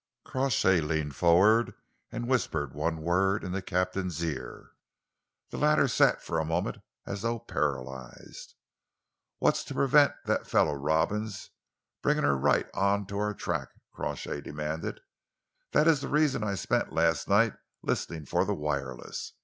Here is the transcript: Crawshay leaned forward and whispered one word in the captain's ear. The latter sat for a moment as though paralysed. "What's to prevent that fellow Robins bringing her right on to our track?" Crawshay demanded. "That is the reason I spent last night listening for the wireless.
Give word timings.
Crawshay 0.25 0.81
leaned 0.81 1.15
forward 1.15 1.75
and 2.11 2.27
whispered 2.27 2.73
one 2.73 3.01
word 3.03 3.43
in 3.43 3.51
the 3.51 3.61
captain's 3.61 4.23
ear. 4.23 4.71
The 5.51 5.59
latter 5.59 5.87
sat 5.87 6.23
for 6.23 6.39
a 6.39 6.43
moment 6.43 6.77
as 7.05 7.21
though 7.21 7.37
paralysed. 7.37 8.55
"What's 9.37 9.63
to 9.65 9.75
prevent 9.75 10.13
that 10.25 10.47
fellow 10.47 10.73
Robins 10.73 11.51
bringing 12.01 12.23
her 12.23 12.35
right 12.35 12.67
on 12.73 13.05
to 13.05 13.19
our 13.19 13.35
track?" 13.35 13.69
Crawshay 13.91 14.41
demanded. 14.41 15.01
"That 15.71 15.87
is 15.87 16.01
the 16.01 16.07
reason 16.07 16.43
I 16.43 16.55
spent 16.55 16.91
last 16.91 17.29
night 17.29 17.53
listening 17.83 18.25
for 18.25 18.43
the 18.43 18.55
wireless. 18.55 19.33